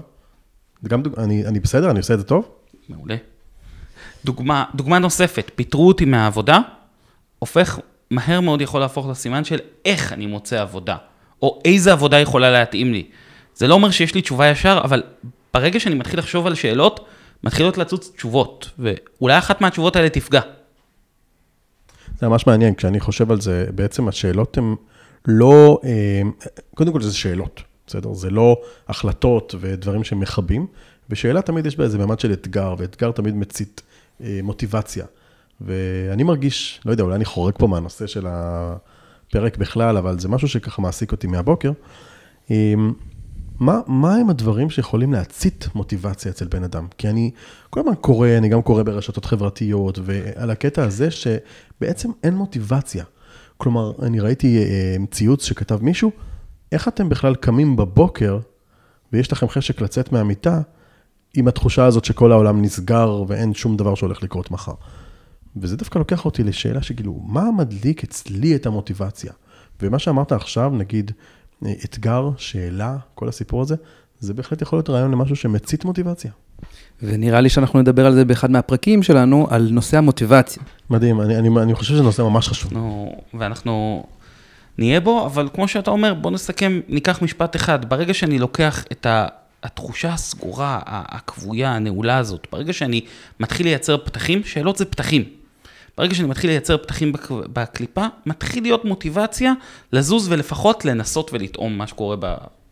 גם 0.87 1.03
דוג... 1.03 1.19
אני, 1.19 1.45
אני 1.45 1.59
בסדר? 1.59 1.89
אני 1.91 1.99
עושה 1.99 2.13
את 2.13 2.19
זה 2.19 2.25
טוב? 2.25 2.49
מעולה. 2.89 3.15
דוגמה, 4.25 4.65
דוגמה 4.75 4.99
נוספת, 4.99 5.51
פיטרו 5.55 5.87
אותי 5.87 6.05
מהעבודה, 6.05 6.59
הופך, 7.39 7.79
מהר 8.11 8.41
מאוד 8.41 8.61
יכול 8.61 8.79
להפוך 8.79 9.07
לסימן 9.07 9.43
של 9.43 9.59
איך 9.85 10.13
אני 10.13 10.25
מוצא 10.25 10.61
עבודה, 10.61 10.97
או 11.41 11.61
איזה 11.65 11.91
עבודה 11.91 12.19
יכולה 12.19 12.51
להתאים 12.51 12.93
לי. 12.93 13.05
זה 13.61 13.67
לא 13.67 13.73
אומר 13.73 13.91
שיש 13.91 14.15
לי 14.15 14.21
תשובה 14.21 14.49
ישר, 14.49 14.81
אבל 14.83 15.03
ברגע 15.53 15.79
שאני 15.79 15.95
מתחיל 15.95 16.19
לחשוב 16.19 16.47
על 16.47 16.55
שאלות, 16.55 17.05
מתחילות 17.43 17.77
לצוץ 17.77 18.11
תשובות, 18.15 18.69
ואולי 18.79 19.37
אחת 19.37 19.61
מהתשובות 19.61 19.95
האלה 19.95 20.09
תפגע. 20.09 20.41
זה 22.19 22.27
ממש 22.27 22.47
מעניין, 22.47 22.75
כשאני 22.75 22.99
חושב 22.99 23.31
על 23.31 23.41
זה, 23.41 23.65
בעצם 23.75 24.07
השאלות 24.07 24.57
הן 24.57 24.75
לא, 25.27 25.79
אה, 25.83 26.21
קודם 26.75 26.93
כל 26.93 27.01
זה 27.01 27.13
שאלות, 27.13 27.61
בסדר? 27.87 28.13
זה 28.13 28.29
לא 28.29 28.61
החלטות 28.87 29.55
ודברים 29.59 30.03
שמכבים, 30.03 30.67
ושאלה 31.09 31.41
תמיד 31.41 31.65
יש 31.65 31.77
בה 31.77 31.83
איזה 31.83 31.97
ממד 31.97 32.19
של 32.19 32.33
אתגר, 32.33 32.75
ואתגר 32.77 33.11
תמיד 33.11 33.35
מצית 33.35 33.81
אה, 34.23 34.39
מוטיבציה. 34.43 35.05
ואני 35.61 36.23
מרגיש, 36.23 36.81
לא 36.85 36.91
יודע, 36.91 37.03
אולי 37.03 37.15
אני 37.15 37.25
חורג 37.25 37.53
פה 37.57 37.67
מהנושא 37.67 38.07
של 38.07 38.25
הפרק 38.29 39.57
בכלל, 39.57 39.97
אבל 39.97 40.19
זה 40.19 40.29
משהו 40.29 40.47
שככה 40.47 40.81
מעסיק 40.81 41.11
אותי 41.11 41.27
מהבוקר. 41.27 41.71
מה, 43.61 43.79
מה 43.87 44.15
הם 44.15 44.29
הדברים 44.29 44.69
שיכולים 44.69 45.13
להצית 45.13 45.67
מוטיבציה 45.75 46.31
אצל 46.31 46.47
בן 46.47 46.63
אדם? 46.63 46.87
כי 46.97 47.09
אני 47.09 47.31
כל 47.69 47.79
הזמן 47.79 47.95
קורא, 47.95 48.27
אני 48.37 48.49
גם 48.49 48.61
קורא 48.61 48.83
ברשתות 48.83 49.25
חברתיות, 49.25 49.99
ועל 50.03 50.49
הקטע 50.49 50.83
הזה 50.83 51.07
שבעצם 51.11 52.09
אין 52.23 52.35
מוטיבציה. 52.35 53.05
כלומר, 53.57 53.91
אני 54.01 54.19
ראיתי 54.19 54.57
אה, 54.57 54.95
ציוץ 55.11 55.45
שכתב 55.45 55.83
מישהו, 55.83 56.11
איך 56.71 56.87
אתם 56.87 57.09
בכלל 57.09 57.35
קמים 57.35 57.75
בבוקר 57.75 58.39
ויש 59.13 59.31
לכם 59.31 59.47
חשק 59.47 59.81
לצאת 59.81 60.11
מהמיטה 60.11 60.61
עם 61.33 61.47
התחושה 61.47 61.85
הזאת 61.85 62.05
שכל 62.05 62.31
העולם 62.31 62.61
נסגר 62.61 63.23
ואין 63.27 63.53
שום 63.53 63.77
דבר 63.77 63.95
שהולך 63.95 64.23
לקרות 64.23 64.51
מחר. 64.51 64.73
וזה 65.55 65.77
דווקא 65.77 65.99
לוקח 65.99 66.25
אותי 66.25 66.43
לשאלה 66.43 66.81
שכאילו, 66.81 67.21
מה 67.25 67.51
מדליק 67.57 68.03
אצלי 68.03 68.55
את 68.55 68.65
המוטיבציה? 68.65 69.31
ומה 69.81 69.99
שאמרת 69.99 70.31
עכשיו, 70.31 70.69
נגיד, 70.69 71.11
אתגר, 71.85 72.29
שאלה, 72.37 72.97
כל 73.15 73.29
הסיפור 73.29 73.61
הזה, 73.61 73.75
זה 74.19 74.33
בהחלט 74.33 74.61
יכול 74.61 74.77
להיות 74.77 74.89
רעיון 74.89 75.11
למשהו 75.11 75.35
שמצית 75.35 75.85
מוטיבציה. 75.85 76.31
ונראה 77.03 77.41
לי 77.41 77.49
שאנחנו 77.49 77.79
נדבר 77.79 78.05
על 78.05 78.13
זה 78.13 78.25
באחד 78.25 78.51
מהפרקים 78.51 79.03
שלנו, 79.03 79.47
על 79.49 79.67
נושא 79.71 79.97
המוטיבציה. 79.97 80.63
מדהים, 80.89 81.21
אני, 81.21 81.37
אני, 81.37 81.49
אני 81.61 81.75
חושב 81.75 81.93
שזה 81.93 82.03
נושא 82.03 82.21
ממש 82.21 82.47
חשוב. 82.47 82.71
אנחנו, 82.71 83.15
ואנחנו 83.33 84.03
נהיה 84.77 84.99
בו, 84.99 85.25
אבל 85.25 85.49
כמו 85.53 85.67
שאתה 85.67 85.91
אומר, 85.91 86.13
בוא 86.13 86.31
נסכם, 86.31 86.79
ניקח 86.87 87.21
משפט 87.21 87.55
אחד. 87.55 87.89
ברגע 87.89 88.13
שאני 88.13 88.39
לוקח 88.39 88.85
את 88.91 89.05
ה... 89.05 89.27
התחושה 89.63 90.13
הסגורה, 90.13 90.79
הכבויה, 90.85 91.71
הנעולה 91.71 92.17
הזאת, 92.17 92.47
ברגע 92.51 92.73
שאני 92.73 93.01
מתחיל 93.39 93.65
לייצר 93.65 93.97
פתחים, 93.97 94.43
שאלות 94.43 94.77
זה 94.77 94.85
פתחים. 94.85 95.23
ברגע 96.01 96.15
שאני 96.15 96.27
מתחיל 96.27 96.49
לייצר 96.49 96.77
פתחים 96.77 97.13
בקליפה, 97.31 98.05
מתחיל 98.25 98.63
להיות 98.63 98.85
מוטיבציה 98.85 99.53
לזוז 99.93 100.27
ולפחות 100.31 100.85
לנסות 100.85 101.33
ולטעום 101.33 101.77
מה 101.77 101.87
שקורה 101.87 102.15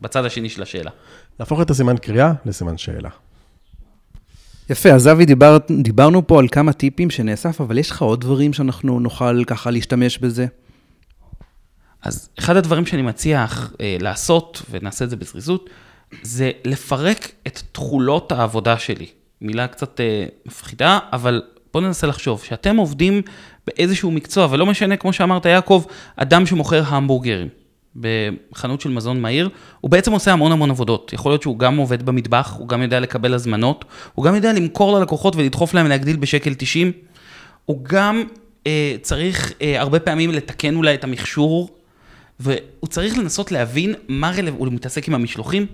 בצד 0.01 0.25
השני 0.25 0.49
של 0.49 0.61
השאלה. 0.61 0.91
להפוך 1.39 1.61
את 1.61 1.69
הסימן 1.69 1.97
קריאה 1.97 2.33
לסימן 2.45 2.77
שאלה. 2.77 3.09
יפה, 4.69 4.89
אז 4.89 5.07
אבי, 5.07 5.25
דיבר, 5.25 5.57
דיברנו 5.81 6.27
פה 6.27 6.39
על 6.39 6.47
כמה 6.47 6.73
טיפים 6.73 7.09
שנאסף, 7.09 7.61
אבל 7.61 7.77
יש 7.77 7.91
לך 7.91 8.01
עוד 8.01 8.21
דברים 8.21 8.53
שאנחנו 8.53 8.99
נוכל 8.99 9.43
ככה 9.43 9.71
להשתמש 9.71 10.17
בזה? 10.17 10.45
אז 12.01 12.29
אחד 12.39 12.55
הדברים 12.55 12.85
שאני 12.85 13.01
מציע 13.01 13.45
אה, 13.81 13.97
לעשות, 13.99 14.61
ונעשה 14.71 15.05
את 15.05 15.09
זה 15.09 15.15
בזריזות, 15.15 15.69
זה 16.21 16.51
לפרק 16.65 17.31
את 17.47 17.61
תכולות 17.71 18.31
העבודה 18.31 18.77
שלי. 18.77 19.07
מילה 19.41 19.67
קצת 19.67 19.99
אה, 19.99 20.25
מפחידה, 20.45 20.99
אבל 21.13 21.41
בואו 21.73 21.83
ננסה 21.83 22.07
לחשוב, 22.07 22.43
שאתם 22.43 22.77
עובדים 22.77 23.21
באיזשהו 23.67 24.11
מקצוע, 24.11 24.47
ולא 24.51 24.65
משנה, 24.65 24.97
כמו 24.97 25.13
שאמרת, 25.13 25.45
יעקב, 25.45 25.83
אדם 26.15 26.45
שמוכר 26.45 26.83
המבורגרים 26.85 27.47
בחנות 27.95 28.81
של 28.81 28.89
מזון 28.89 29.21
מהיר, 29.21 29.49
הוא 29.81 29.91
בעצם 29.91 30.11
עושה 30.11 30.33
המון 30.33 30.51
המון 30.51 30.69
עבודות. 30.69 31.13
יכול 31.13 31.31
להיות 31.31 31.41
שהוא 31.41 31.59
גם 31.59 31.77
עובד 31.77 32.05
במטבח, 32.05 32.55
הוא 32.59 32.67
גם 32.67 32.81
יודע 32.81 32.99
לקבל 32.99 33.33
הזמנות, 33.33 33.85
הוא 34.15 34.25
גם 34.25 34.35
יודע 34.35 34.53
למכור 34.53 34.99
ללקוחות 34.99 35.35
ולדחוף 35.35 35.73
להם 35.73 35.87
להגדיל 35.87 36.15
בשקל 36.15 36.53
90, 36.53 36.91
הוא 37.65 37.79
גם 37.83 38.23
אה, 38.67 38.95
צריך 39.01 39.53
אה, 39.61 39.81
הרבה 39.81 39.99
פעמים 39.99 40.31
לתקן 40.31 40.75
אולי 40.75 40.93
את 40.93 41.03
המכשור, 41.03 41.69
והוא 42.39 42.87
צריך 42.89 43.17
לנסות 43.17 43.51
להבין 43.51 43.93
מה 44.07 44.31
רלוונטי, 44.31 44.57
הוא 44.57 44.67
מתעסק 44.67 45.07
עם 45.07 45.15
המשלוחים. 45.15 45.65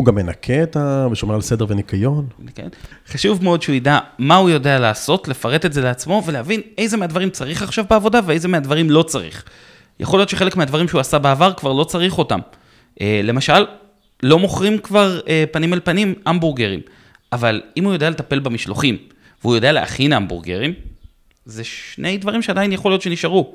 גם 0.00 0.14
מנקה 0.14 0.62
את 0.62 0.76
ה... 0.76 1.08
ושומר 1.10 1.34
על 1.34 1.40
סדר 1.40 1.66
וניקיון. 1.68 2.26
כן. 2.54 2.68
חשוב 3.08 3.44
מאוד 3.44 3.62
שהוא 3.62 3.74
ידע 3.74 3.98
מה 4.18 4.36
הוא 4.36 4.50
יודע 4.50 4.78
לעשות, 4.78 5.28
לפרט 5.28 5.66
את 5.66 5.72
זה 5.72 5.80
לעצמו 5.80 6.22
ולהבין 6.26 6.60
איזה 6.78 6.96
מהדברים 6.96 7.30
צריך 7.30 7.62
עכשיו 7.62 7.84
בעבודה 7.90 8.20
ואיזה 8.26 8.48
מהדברים 8.48 8.90
לא 8.90 9.02
צריך. 9.02 9.44
יכול 10.00 10.18
להיות 10.18 10.28
שחלק 10.28 10.56
מהדברים 10.56 10.88
שהוא 10.88 11.00
עשה 11.00 11.18
בעבר 11.18 11.52
כבר 11.52 11.72
לא 11.72 11.84
צריך 11.84 12.18
אותם. 12.18 12.40
אה, 13.00 13.20
למשל, 13.24 13.66
לא 14.22 14.38
מוכרים 14.38 14.78
כבר 14.78 15.20
אה, 15.28 15.44
פנים 15.52 15.74
אל 15.74 15.80
פנים 15.84 16.14
המבורגרים, 16.26 16.80
אבל 17.32 17.62
אם 17.76 17.84
הוא 17.84 17.92
יודע 17.92 18.10
לטפל 18.10 18.38
במשלוחים 18.38 18.96
והוא 19.42 19.54
יודע 19.54 19.72
להכין 19.72 20.12
המבורגרים, 20.12 20.72
זה 21.44 21.64
שני 21.64 22.18
דברים 22.18 22.42
שעדיין 22.42 22.72
יכול 22.72 22.90
להיות 22.90 23.02
שנשארו. 23.02 23.54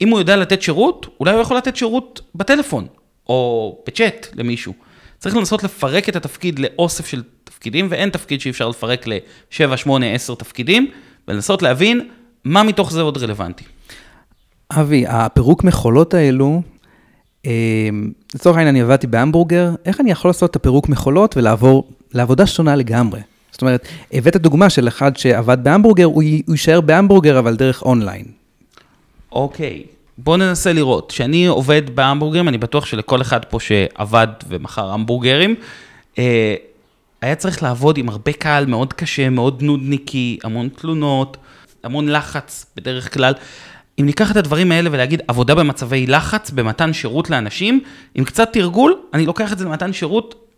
אם 0.00 0.08
הוא 0.08 0.18
יודע 0.18 0.36
לתת 0.36 0.62
שירות, 0.62 1.06
אולי 1.20 1.32
הוא 1.32 1.40
יכול 1.40 1.56
לתת 1.56 1.76
שירות 1.76 2.20
בטלפון, 2.34 2.86
או 3.28 3.78
בצ'אט 3.86 4.26
למישהו. 4.34 4.74
צריך 5.24 5.36
לנסות 5.36 5.64
לפרק 5.64 6.08
את 6.08 6.16
התפקיד 6.16 6.58
לאוסף 6.58 7.06
של 7.06 7.22
תפקידים, 7.44 7.86
ואין 7.90 8.10
תפקיד 8.10 8.40
שאי 8.40 8.50
אפשר 8.50 8.68
לפרק 8.68 9.06
ל-7, 9.06 9.76
8, 9.76 10.06
10 10.06 10.34
תפקידים, 10.34 10.90
ולנסות 11.28 11.62
להבין 11.62 12.08
מה 12.44 12.62
מתוך 12.62 12.92
זה 12.92 13.00
עוד 13.00 13.16
רלוונטי. 13.16 13.64
אבי, 14.72 15.04
הפירוק 15.08 15.64
מכולות 15.64 16.14
האלו, 16.14 16.62
אה, 17.46 17.52
לצורך 18.34 18.56
העניין 18.56 18.74
אני 18.74 18.82
עבדתי 18.82 19.06
בהמבורגר, 19.06 19.70
איך 19.84 20.00
אני 20.00 20.10
יכול 20.10 20.28
לעשות 20.28 20.50
את 20.50 20.56
הפירוק 20.56 20.88
מכולות 20.88 21.36
ולעבור 21.36 21.88
לעבודה 22.14 22.46
שונה 22.46 22.76
לגמרי? 22.76 23.20
זאת 23.52 23.62
אומרת, 23.62 23.88
הבאת 24.12 24.36
דוגמה 24.36 24.70
של 24.70 24.88
אחד 24.88 25.16
שעבד 25.16 25.64
בהמבורגר, 25.64 26.04
הוא 26.04 26.22
יישאר 26.48 26.80
בהמבורגר 26.80 27.38
אבל 27.38 27.56
דרך 27.56 27.82
אונליין. 27.82 28.24
אוקיי, 29.32 29.84
בואו 30.18 30.36
ננסה 30.36 30.72
לראות. 30.72 31.12
כשאני 31.12 31.46
עובד 31.46 31.96
בהמבורגרים, 31.96 32.48
אני 32.48 32.58
בטוח 32.58 32.86
שלכל 32.86 33.22
אחד 33.22 33.44
פה 33.44 33.60
שעבד 33.60 34.28
ומכר 34.48 34.90
המבורגרים, 34.90 35.54
אה, 36.18 36.54
היה 37.22 37.34
צריך 37.34 37.62
לעבוד 37.62 37.98
עם 37.98 38.08
הרבה 38.08 38.32
קהל 38.32 38.66
מאוד 38.66 38.92
קשה, 38.92 39.30
מאוד 39.30 39.62
נודניקי, 39.62 40.38
המון 40.44 40.68
תלונות, 40.68 41.36
המון 41.84 42.08
לחץ 42.08 42.66
בדרך 42.76 43.14
כלל. 43.14 43.34
אם 44.00 44.06
ניקח 44.06 44.30
את 44.30 44.36
הדברים 44.36 44.72
האלה 44.72 44.90
ולהגיד 44.92 45.22
עבודה 45.28 45.54
במצבי 45.54 46.06
לחץ, 46.06 46.50
במתן 46.50 46.92
שירות 46.92 47.30
לאנשים, 47.30 47.80
עם 48.14 48.24
קצת 48.24 48.52
תרגול, 48.52 48.94
אני 49.14 49.26
לוקח 49.26 49.52
את 49.52 49.58
זה 49.58 49.64
למתן 49.64 49.92
שירות 49.92 50.48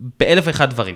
באלף 0.00 0.44
ואחד 0.46 0.70
דברים. 0.70 0.94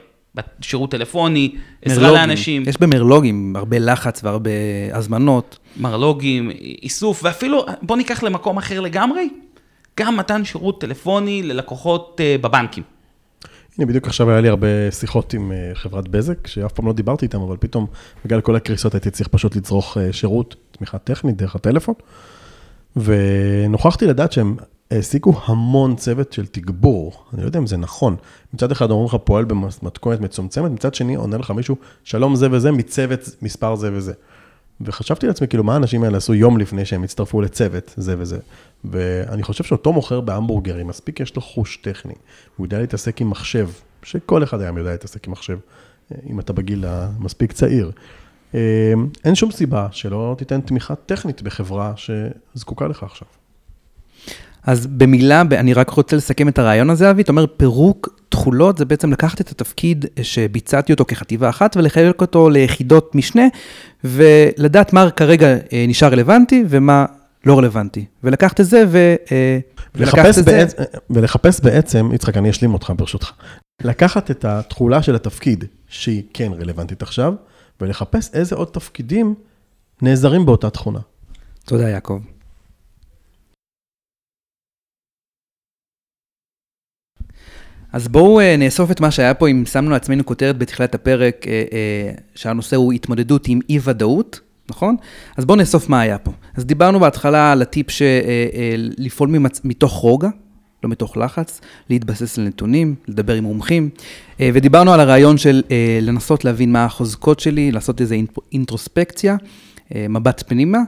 שירות 0.61 0.91
טלפוני, 0.91 1.55
עזרה 1.83 2.03
מרלוגים. 2.03 2.29
לאנשים. 2.29 2.63
יש 2.67 2.81
במרלוגים 2.81 3.57
הרבה 3.57 3.79
לחץ 3.79 4.25
והרבה 4.25 4.51
הזמנות. 4.93 5.59
מרלוגים, 5.77 6.51
איסוף, 6.83 7.21
ואפילו, 7.25 7.67
בוא 7.83 7.97
ניקח 7.97 8.23
למקום 8.23 8.57
אחר 8.57 8.81
לגמרי, 8.81 9.29
גם 10.01 10.17
מתן 10.17 10.45
שירות 10.45 10.81
טלפוני 10.81 11.43
ללקוחות 11.43 12.21
uh, 12.21 12.43
בבנקים. 12.43 12.83
הנה, 13.79 13.87
בדיוק 13.87 14.07
עכשיו 14.07 14.31
היה 14.31 14.41
לי 14.41 14.49
הרבה 14.49 14.91
שיחות 14.91 15.35
עם 15.35 15.53
uh, 15.53 15.79
חברת 15.79 16.09
בזק, 16.09 16.47
שאף 16.47 16.73
פעם 16.73 16.87
לא 16.87 16.93
דיברתי 16.93 17.27
איתם, 17.27 17.41
אבל 17.41 17.57
פתאום, 17.61 17.87
בגלל 18.25 18.41
כל 18.41 18.57
הקריסות 18.57 18.95
הייתי 18.95 19.11
צריך 19.11 19.29
פשוט 19.29 19.57
לצרוך 19.57 19.97
uh, 19.97 20.01
שירות, 20.13 20.57
תמיכה 20.79 20.99
טכנית 20.99 21.37
דרך 21.37 21.55
הטלפון, 21.55 21.95
ונוכחתי 22.97 24.07
לדעת 24.07 24.33
שהם 24.33 24.57
העסיקו 24.91 25.33
המון 25.45 25.97
צוות 25.97 26.33
של 26.33 26.47
תגבור, 26.47 27.25
אני 27.33 27.43
לא 27.43 27.47
יודע 27.47 27.59
אם 27.59 27.67
זה 27.67 27.77
נכון. 27.77 28.17
מצד 28.55 28.73
אחד 28.73 28.91
אומרים 28.91 29.07
לך 29.07 29.17
פועל 29.25 29.45
במתכונת 29.45 30.21
מצומצמת, 30.21 30.71
מצד 30.71 30.95
שני 30.95 31.15
עונה 31.15 31.37
לך 31.37 31.51
מישהו, 31.51 31.77
שלום 32.05 32.37
זה 32.37 32.49
וזה, 32.51 32.73
מצוות 32.73 33.21
מספר 33.43 33.77
זה 33.77 33.91
וזה. 33.93 34.13
וחשבתי 34.81 35.27
לעצמי, 35.27 35.49
כאילו, 35.49 35.65
מה 35.65 35.75
האנשים 35.75 36.03
האלה 36.03 36.17
עשו 36.17 36.35
יום 36.35 36.59
לפני 36.59 36.85
שהם 36.85 37.03
הצטרפו 37.03 37.41
לצוות, 37.41 37.95
זה 37.97 38.15
וזה. 38.19 38.39
ואני 38.85 39.43
חושב 39.43 39.65
שאותו 39.65 39.93
מוכר 39.93 40.21
בהמבורגרים, 40.21 40.87
מספיק 40.87 41.21
יש 41.21 41.37
לו 41.37 41.43
חוש 41.43 41.77
טכני. 41.77 42.15
הוא 42.57 42.67
יודע 42.67 42.79
להתעסק 42.79 43.21
עם 43.21 43.31
מחשב, 43.31 43.69
שכל 44.03 44.43
אחד 44.43 44.61
היום 44.61 44.79
יודע 44.79 44.91
להתעסק 44.91 45.27
עם 45.27 45.33
מחשב, 45.33 45.59
אם 46.31 46.41
אתה 46.41 46.53
בגיל 46.53 46.85
המספיק 46.89 47.53
צעיר. 47.53 47.91
אין 49.25 49.35
שום 49.35 49.51
סיבה 49.51 49.89
שלא 49.91 50.35
תיתן 50.39 50.61
תמיכה 50.61 50.95
טכנית 50.95 51.43
בחברה 51.43 51.93
שזקוקה 51.97 52.89
לך 52.89 53.03
עכשיו. 53.03 53.29
אז 54.67 54.87
במילה, 54.87 55.43
אני 55.53 55.75
רק 55.75 55.91
רוצה 55.91 56.17
לסכם 56.17 56.49
את 56.49 56.59
הרעיון 56.59 56.91
הזה, 56.91 57.11
אבי, 57.11 57.23
אתה 57.23 57.33
אומר 57.33 57.47
פירוק 57.57 58.09
תכולות 58.29 58.79
זה 58.79 58.85
בעצם 58.85 59.13
לקחת 59.13 59.41
את 59.41 59.51
התפקיד 59.51 60.07
שביצעתי 60.23 60.93
אותו 60.93 61.05
כחטיבה 61.05 61.49
אחת 61.49 61.77
ולחלק 61.77 62.21
אותו 62.21 62.51
ליחידות 62.51 63.15
משנה, 63.15 63.43
ולדעת 64.05 64.93
מה 64.93 65.11
כרגע 65.11 65.47
אה, 65.73 65.85
נשאר 65.89 66.13
רלוונטי 66.13 66.65
ומה 66.69 67.07
לא 67.47 67.59
רלוונטי. 67.59 68.05
ולקחת 68.25 68.61
את 68.61 68.67
זה 68.67 68.85
ו... 68.89 69.15
אה, 69.33 69.59
ולחפש, 69.95 70.39
את 70.39 70.45
זה... 70.45 70.53
בעצם, 70.53 70.83
ולחפש 71.11 71.61
בעצם, 71.61 72.11
יצחק, 72.15 72.37
אני 72.37 72.51
אשלים 72.51 72.75
אותך 72.75 72.93
ברשותך, 72.97 73.31
לקחת 73.85 74.31
את 74.31 74.45
התכולה 74.45 75.03
של 75.03 75.15
התפקיד 75.15 75.65
שהיא 75.89 76.23
כן 76.35 76.53
רלוונטית 76.53 77.03
עכשיו, 77.03 77.35
ולחפש 77.81 78.31
איזה 78.35 78.57
עוד 78.57 78.69
תפקידים 78.69 79.35
נעזרים 80.03 80.47
באותה 80.47 80.71
תכונה. 80.71 81.01
תודה, 81.65 81.89
יעקב. 81.89 82.19
אז 87.97 88.09
בואו 88.09 88.41
uh, 88.41 88.43
נאסוף 88.59 88.91
את 88.91 89.01
מה 89.01 89.11
שהיה 89.11 89.35
פה, 89.35 89.49
אם 89.49 89.65
שמנו 89.67 89.91
לעצמנו 89.91 90.27
כותרת 90.27 90.59
בתחילת 90.59 90.95
הפרק, 90.95 91.37
uh, 91.43 91.47
uh, 91.47 92.21
שהנושא 92.35 92.77
הוא 92.77 92.93
התמודדות 92.93 93.49
עם 93.49 93.61
אי-ודאות, 93.69 94.41
נכון? 94.71 94.97
אז 95.37 95.45
בואו 95.45 95.59
נאסוף 95.59 95.89
מה 95.89 96.01
היה 96.01 96.19
פה. 96.19 96.33
אז 96.57 96.65
דיברנו 96.65 97.01
בהתחלה 97.01 97.53
על 97.53 97.63
הטיפ 97.63 97.87
שלפעול 97.91 99.29
ממצ... 99.29 99.61
מתוך 99.65 99.93
רוגע, 99.93 100.29
לא 100.85 100.91
מתוך 100.91 101.17
לחץ, 101.17 101.61
להתבסס 101.91 102.39
על 102.39 102.45
נתונים, 102.45 102.95
לדבר 103.09 103.35
עם 103.35 103.45
מומחים, 103.45 103.89
ודיברנו 104.41 104.93
על 104.93 105.01
הרעיון 105.01 105.39
של 105.39 105.63
לנסות 106.03 106.45
להבין 106.45 106.73
מה 106.73 106.85
החוזקות 106.85 107.41
שלי, 107.41 107.73
לעשות 107.73 108.01
איזו 108.01 108.15
אינטרוספקציה, 108.53 109.37
מבט 109.97 110.43
פנימה. 110.47 110.79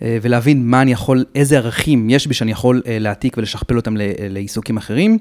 ולהבין 0.00 0.66
מה 0.66 0.82
אני 0.82 0.92
יכול, 0.92 1.24
איזה 1.34 1.56
ערכים 1.56 2.10
יש 2.10 2.26
בי 2.26 2.34
שאני 2.34 2.50
יכול 2.50 2.82
להעתיק 2.86 3.36
ולשכפל 3.36 3.76
אותם 3.76 3.94
לעיסוקים 4.30 4.76
אחרים. 4.76 5.18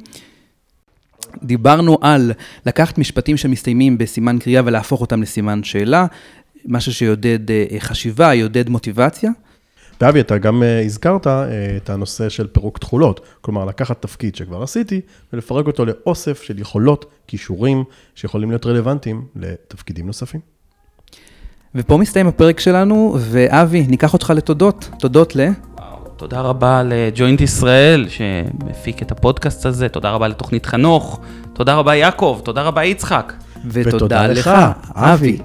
דיברנו 1.43 1.97
על 2.01 2.31
לקחת 2.65 2.97
משפטים 2.97 3.37
שמסתיימים 3.37 3.97
בסימן 3.97 4.39
קריאה 4.39 4.61
ולהפוך 4.65 5.01
אותם 5.01 5.21
לסימן 5.21 5.63
שאלה, 5.63 6.05
משהו 6.65 6.93
שיודד 6.93 7.51
אה, 7.51 7.65
חשיבה, 7.79 8.33
יודד 8.33 8.69
מוטיבציה. 8.69 9.31
ואבי, 10.01 10.19
אתה 10.19 10.37
גם 10.37 10.63
אה, 10.63 10.81
הזכרת 10.81 11.27
אה, 11.27 11.77
את 11.77 11.89
הנושא 11.89 12.29
של 12.29 12.47
פירוק 12.47 12.77
תכולות, 12.77 13.19
כלומר 13.41 13.65
לקחת 13.65 14.01
תפקיד 14.01 14.35
שכבר 14.35 14.63
עשיתי 14.63 15.01
ולפרק 15.33 15.67
אותו 15.67 15.85
לאוסף 15.85 16.41
של 16.41 16.59
יכולות, 16.59 17.05
כישורים, 17.27 17.83
שיכולים 18.15 18.49
להיות 18.49 18.65
רלוונטיים 18.65 19.25
לתפקידים 19.35 20.07
נוספים. 20.07 20.39
ופה 21.75 21.97
מסתיים 21.97 22.27
הפרק 22.27 22.59
שלנו, 22.59 23.17
ואבי, 23.19 23.87
ניקח 23.87 24.13
אותך 24.13 24.33
לתודות. 24.35 24.89
תודות 24.99 25.35
ל... 25.35 25.47
תודה 26.17 26.41
רבה 26.41 26.81
לג'וינט 26.85 27.41
ישראל 27.41 28.05
שמפיק 28.09 29.01
את 29.01 29.11
הפודקאסט 29.11 29.65
הזה, 29.65 29.89
תודה 29.89 30.11
רבה 30.11 30.27
לתוכנית 30.27 30.65
חנוך, 30.65 31.19
תודה 31.53 31.75
רבה 31.75 31.95
יעקב, 31.95 32.41
תודה 32.43 32.61
רבה 32.61 32.83
יצחק. 32.83 33.33
ותודה, 33.65 33.95
ותודה 33.95 34.27
לך, 34.27 34.51
אבי. 34.95 35.37